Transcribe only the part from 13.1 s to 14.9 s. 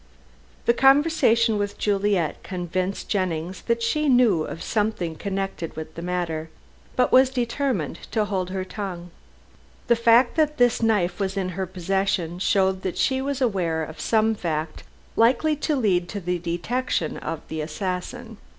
was aware of some fact